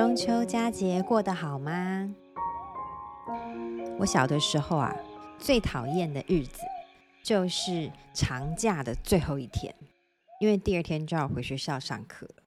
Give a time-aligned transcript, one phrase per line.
[0.00, 2.10] 中秋佳节过得好吗？
[3.98, 4.96] 我小的时候啊，
[5.38, 6.62] 最讨厌的日子
[7.22, 9.74] 就是长假的最后一天，
[10.40, 12.42] 因为第二天就要回学校上课了。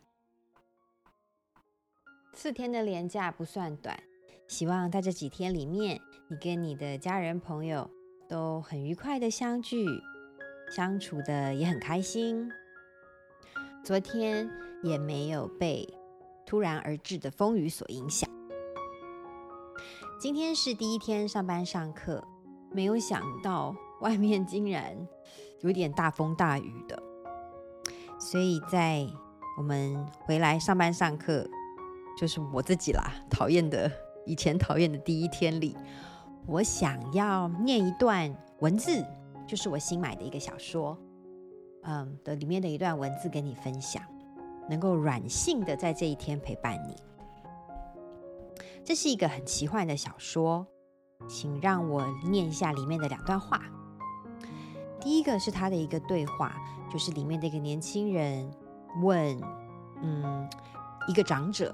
[2.33, 4.00] 四天的连假不算短，
[4.47, 7.87] 希望在这几天里面，你跟你的家人朋友
[8.28, 9.86] 都很愉快的相聚，
[10.75, 12.51] 相处的也很开心。
[13.83, 14.50] 昨天
[14.81, 15.87] 也没有被
[16.46, 18.29] 突然而至的风雨所影响。
[20.20, 22.24] 今天是第一天上班上课，
[22.71, 24.96] 没有想到外面竟然
[25.61, 27.01] 有点大风大雨的，
[28.20, 29.06] 所以在
[29.57, 31.48] 我们回来上班上课，
[32.17, 33.92] 就是我自己啦，讨厌的
[34.26, 35.76] 以前讨厌的第一天里，
[36.48, 39.06] 我想要念一段文字，
[39.45, 40.98] 就是我新买的一个小说。
[41.86, 44.02] 嗯的里面的一段文字跟你分享，
[44.69, 46.95] 能够软性的在这一天陪伴你。
[48.83, 50.67] 这是一个很奇幻的小说，
[51.28, 53.61] 请让我念一下里面的两段话。
[55.00, 56.55] 第一个是他的一个对话，
[56.92, 58.50] 就是里面的一个年轻人
[59.02, 59.42] 问，
[60.02, 60.50] 嗯，
[61.08, 61.73] 一个长者，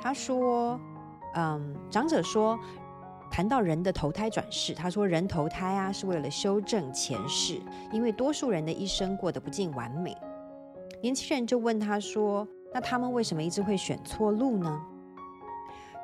[0.00, 0.78] 他说，
[1.34, 2.58] 嗯，长者说。
[3.30, 7.60] 谈到人的投胎转世，他说人投胎啊是为了修正前世，
[7.92, 10.16] 因为多数人的一生过得不尽完美。
[11.02, 14.80] 年轻人就问他说：“那他们为什么一直会选错路呢？”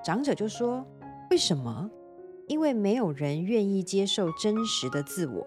[0.04, 0.86] 长者就说
[1.30, 1.90] ：“为什么？
[2.46, 5.46] 因为没有人愿意接受真实的自我。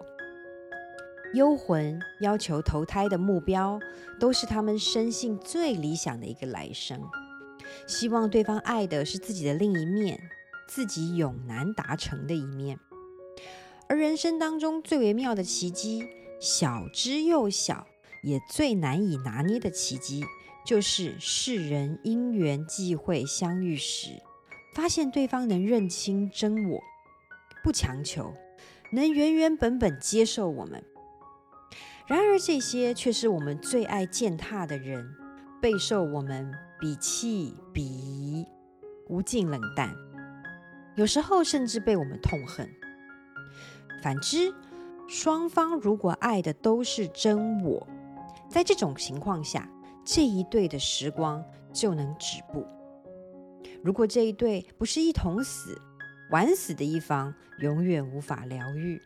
[1.34, 3.78] 幽魂要求投胎的目标，
[4.18, 7.00] 都是他们生性最理想的一个来生，
[7.86, 10.20] 希望对方爱的是自己的另一面。”
[10.70, 12.78] 自己永难达成的一面，
[13.88, 16.06] 而人生当中最为妙的奇迹，
[16.38, 17.86] 小之又小，
[18.22, 20.24] 也最难以拿捏的奇迹，
[20.64, 24.10] 就是世人因缘际会相遇时，
[24.74, 26.80] 发现对方能认清真我，
[27.62, 28.34] 不强求，
[28.92, 30.82] 能原原本本接受我们。
[32.06, 35.06] 然而这些却是我们最爱践踏的人，
[35.60, 36.50] 备受我们
[36.80, 38.46] 鄙弃、鄙夷、
[39.08, 39.94] 无尽冷淡。
[40.96, 42.68] 有时候甚至被我们痛恨。
[44.02, 44.54] 反之，
[45.06, 47.86] 双方如果爱的都是真我，
[48.48, 49.70] 在这种情况下，
[50.04, 52.66] 这一对的时光就能止步。
[53.84, 55.80] 如果这一对不是一同死，
[56.30, 59.00] 晚死的一方永远无法疗愈，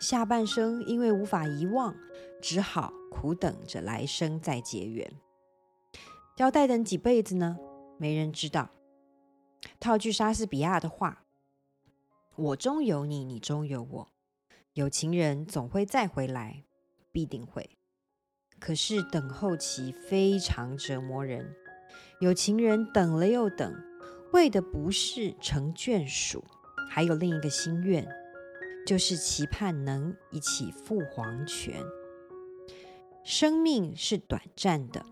[0.00, 1.94] 下半生因为无法遗忘，
[2.42, 5.10] 只好苦等着来生再结缘。
[6.36, 7.58] 要待等几辈子呢？
[7.98, 8.70] 没人知道。
[9.78, 11.24] 套句莎士比亚的话。
[12.36, 14.08] 我中有你，你中有我，
[14.72, 16.64] 有情人总会再回来，
[17.12, 17.78] 必定会。
[18.60, 21.56] 可是等候期非常折磨人，
[22.20, 23.74] 有情人等了又等，
[24.32, 26.44] 为的不是成眷属，
[26.90, 28.06] 还有另一个心愿，
[28.86, 31.82] 就是期盼能一起赴黄泉。
[33.24, 35.04] 生命是短暂的，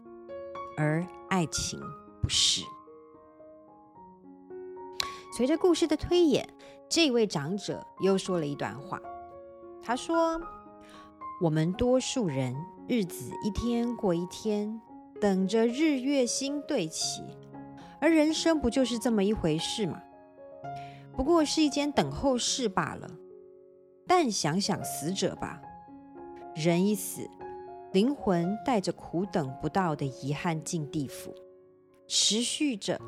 [0.76, 1.80] 而爱情
[2.22, 2.62] 不是。
[5.36, 6.48] 随着故事的推演，
[6.88, 9.00] 这位长者又说了一段话。
[9.82, 10.40] 他说
[11.40, 12.54] ：“我们多数人
[12.88, 14.80] 日子一天过一天，
[15.20, 17.22] 等着日月星对齐，
[18.00, 20.02] 而人生不就是这么一回事吗？
[21.16, 23.08] 不过是一间等候室罢了。
[24.06, 25.60] 但想想死者吧，
[26.56, 27.28] 人一死，
[27.92, 31.34] 灵魂带着苦等不到的遗憾进地府，
[32.06, 33.00] 持续着。”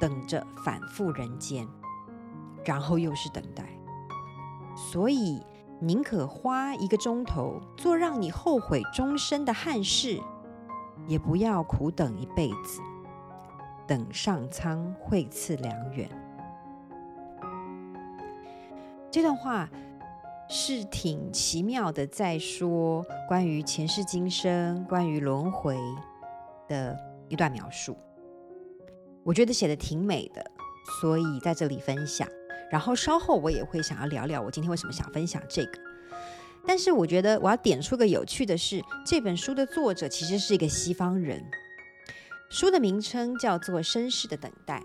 [0.00, 1.64] 等着反复人间，
[2.64, 3.64] 然后又是等待，
[4.76, 5.40] 所以
[5.84, 10.20] 宁可花一个钟头做让你后悔终身的憾事，
[11.08, 12.80] 也不要苦等一辈子，
[13.84, 16.08] 等上苍会赐良缘。
[19.10, 19.68] 这段话
[20.48, 25.76] 是挺奇妙的，在说关于前世今生、关于轮回
[26.68, 26.96] 的
[27.28, 27.96] 一段描述。
[29.24, 30.48] 我觉得写的挺美的，
[31.00, 32.28] 所以在这里分享。
[32.72, 35.78] 然后稍后我也会想要聊聊我今天为什么想分享这个。
[36.66, 41.44] 但是我觉得我要点出个有趣的是，这本书的作者其实是一个西方人。
[42.48, 44.82] 书的名称叫做《绅士的等待》，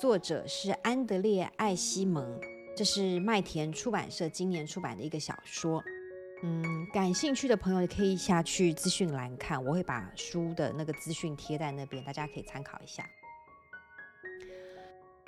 [0.00, 2.40] 作者是安德烈·艾希蒙，
[2.74, 5.84] 这是麦田出版社今年出版的一个小说。
[6.42, 13.04] 嗯，感兴趣的朋友可以下去资讯栏看，我会把书的那个资讯贴在那边，大家可以参考一下。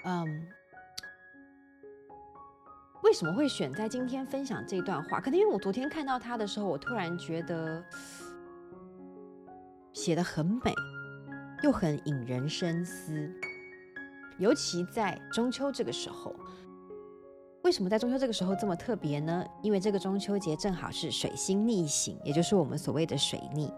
[0.05, 0.47] 嗯
[3.09, 5.19] 为什么会选在今天分享这段话？
[5.19, 7.83] 可能因为我昨天看到它的时候，我突然觉得
[9.95, 10.75] 写得很美，
[11.63, 13.33] 又很引人深思。
[14.39, 16.37] 尤其在中秋这个时候。
[17.63, 19.43] 为什么在中秋这个时候这么特别呢？
[19.63, 23.73] 因为这个中秋节正好是水星逆行，也就是我们所谓的水逆。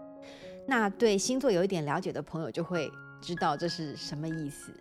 [0.67, 2.91] 那对星座有一点了解的朋友就会
[3.21, 4.73] 知道这是什么意思。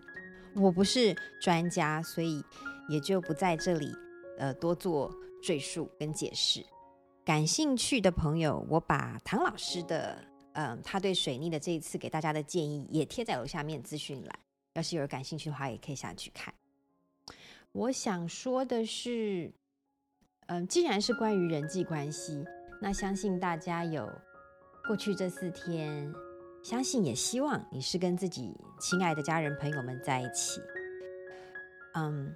[0.56, 2.44] 我不是专家，所以
[2.88, 3.94] 也就不在这里
[4.40, 6.64] 呃多做赘述跟解释。
[7.24, 14.38] 感兴趣的朋友，我把唐老师的嗯、他对水逆的这一次给大家的建议也贴在楼下面资讯栏，
[14.74, 16.52] 要是有人感兴趣的话，也可以下去看。
[17.72, 19.52] 我想说的是，
[20.46, 22.44] 嗯，既然是关于人际关系，
[22.82, 24.10] 那相信大家有
[24.88, 26.12] 过去这四天，
[26.64, 30.60] 相信也希望你是跟自己亲爱的家人朋友们在一起。
[31.94, 32.34] 嗯，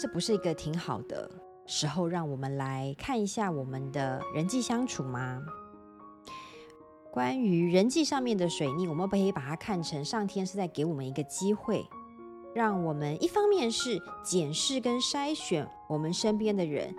[0.00, 1.30] 这不是一个挺好的
[1.66, 5.42] 时候，让我们来看一下我们的人际相处吗？
[7.12, 11.84] 关于人际上面的水逆，我们不可以把它看成上天是在给我们一个机会。
[12.54, 16.94] 让我们一方面是检视跟筛选我们身边的人，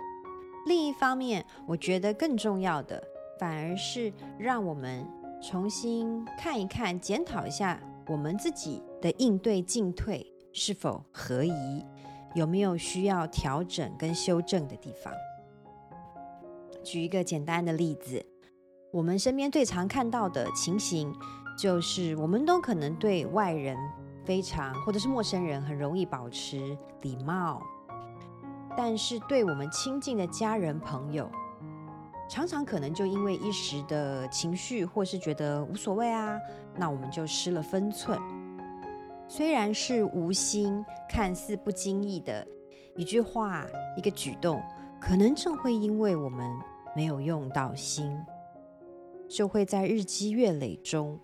[0.66, 3.02] 另一方面，我觉得更重要的，
[3.40, 5.04] 反而是让我们
[5.42, 11.84] 重新看一看、检讨一下我们自己的应对进退是否合宜，
[12.34, 15.12] 有没有需要调整跟修正的地方。
[16.82, 18.24] 举一个简单的例子，
[18.92, 21.14] 我们身边最常看到的情形，
[21.58, 23.76] 就是我们都可能对外人。
[24.24, 27.60] 非常，或者是陌生人，很容易保持礼貌，
[28.76, 31.28] 但是对我们亲近的家人朋友，
[32.28, 36.38] 常常可能就因为一时的情绪，或是觉得无所谓啊，
[36.76, 38.16] 那我们就失了分寸。
[39.34, 42.46] 虽然是无心，看似不经意的
[42.94, 44.62] 一句话、一个举动，
[45.00, 46.46] 可能正会因为我们
[46.94, 48.14] 没有用到心，
[49.30, 51.18] 就会在日积月累中。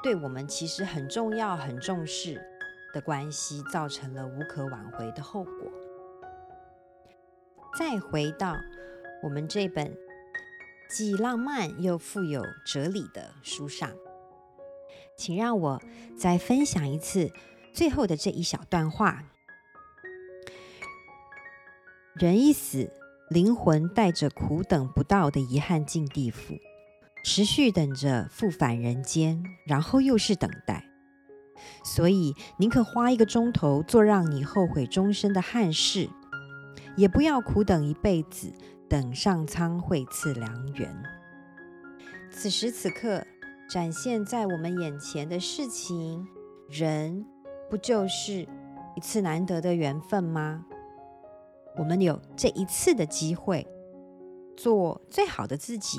[0.00, 2.40] 对我们其实很重要、很重视
[2.94, 5.52] 的关系，造成了无可挽回的后果。
[7.76, 8.54] 再回到
[9.24, 9.92] 我们这本
[10.88, 13.90] 既浪漫又富有哲理的书上，
[15.20, 15.82] 请让我
[16.16, 17.30] 再分享一次
[17.74, 19.22] 最后的这一小段话：
[22.14, 22.90] 人一死，
[23.28, 26.54] 灵魂带着苦等不到的遗憾进地府。
[27.22, 30.86] 持续等着复返人间，然后又是等待，
[31.84, 36.08] 所以宁可花一个钟头做让你后悔终身的憾事，
[36.96, 38.50] 也不要苦等一辈子，
[38.88, 40.90] 等上苍会赐良缘。
[42.30, 43.26] 此时此刻
[43.70, 46.26] 展现在我们眼前的事情、
[46.68, 47.24] 人，
[47.70, 48.44] 不就是
[48.96, 50.66] 一次难得的缘分吗？
[51.76, 53.64] 我们有这一次的机会，
[54.56, 55.98] 做最好的自己。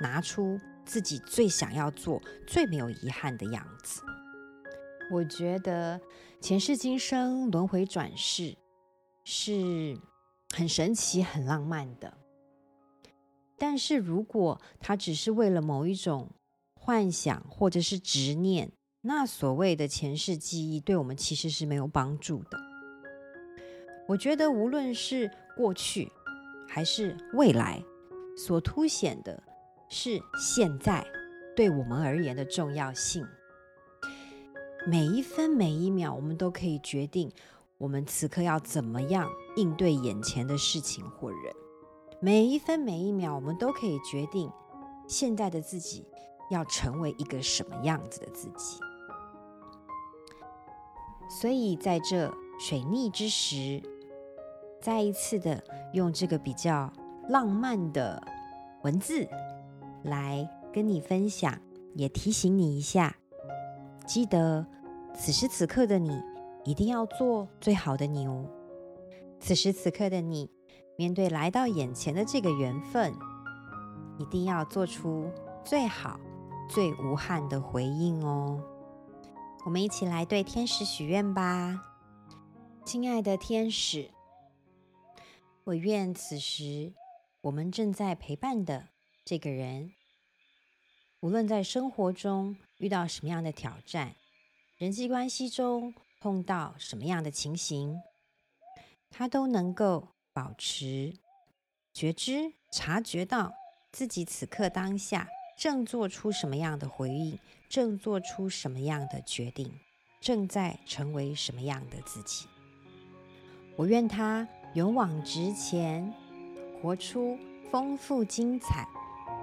[0.00, 4.00] 拿出自己最想要做、最没有遗憾的样子。
[5.10, 6.00] 我觉得
[6.40, 8.56] 前世今生轮回转世
[9.24, 9.98] 是
[10.54, 12.16] 很神奇、很浪漫的。
[13.56, 16.30] 但是如果它只是为了某一种
[16.88, 22.58] 幻想或者是执念，那所谓的前世记忆对我们其实是没有帮助的。
[24.08, 26.10] 我觉得无论是过去
[26.66, 27.84] 还是未来，
[28.38, 29.42] 所凸显的。
[29.90, 31.06] 是现在
[31.54, 33.22] 对我们而言的重要性。
[34.86, 37.30] 每一分每一秒，我们都可以决定
[37.76, 41.38] 我们此刻要怎么样应对眼前的事情或人。
[42.18, 44.50] 每一分每一秒，我们都可以决定
[45.06, 46.06] 现在的自己
[46.50, 48.80] 要成为一个什么样子的自己。
[51.30, 53.82] 所以，在这水逆之时，
[54.80, 55.62] 再一次的
[55.92, 56.92] 用这个比较
[57.28, 58.22] 浪漫的
[58.82, 59.28] 文字。
[60.04, 61.58] 来跟你分享，
[61.96, 63.16] 也提醒你一下，
[64.06, 64.64] 记得
[65.12, 66.22] 此时此刻的你
[66.64, 68.46] 一定要做最好的你哦。
[69.40, 70.48] 此时此刻的你，
[70.96, 73.12] 面对来到眼前的这个缘分，
[74.18, 75.28] 一定要做出
[75.64, 76.18] 最好、
[76.68, 78.62] 最无憾的回应哦。
[79.64, 81.82] 我们一起来对天使许愿吧，
[82.84, 84.10] 亲爱的天使，
[85.64, 86.92] 我愿此时
[87.40, 88.88] 我们正在陪伴的。
[89.24, 89.92] 这个人，
[91.20, 94.14] 无论在生活中遇到什么样的挑战，
[94.78, 98.00] 人际关系中碰到什么样的情形，
[99.10, 101.14] 他都能够保持
[101.92, 103.52] 觉知，察觉到
[103.92, 107.36] 自己此刻当下正做出什么样的回应，
[107.68, 109.72] 正做出什么样的决定，
[110.20, 112.46] 正在成为什么样的自己。
[113.74, 116.14] 我愿他勇往直前，
[116.80, 117.36] 活出
[117.72, 118.86] 丰富精彩。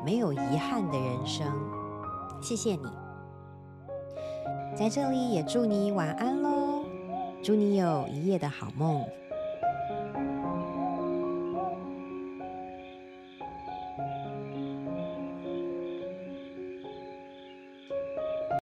[0.05, 1.51] 没有遗憾的人生，
[2.41, 2.86] 谢谢你。
[4.77, 6.86] 在这里也祝你晚安喽，
[7.43, 9.05] 祝你有一夜的好梦。